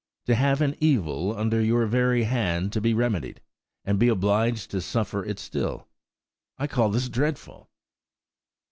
[0.25, 3.39] To have an evil under your very hand to be remedied,
[3.85, 5.87] and be obliged to suffer it still.
[6.57, 7.69] I call this dreadful!"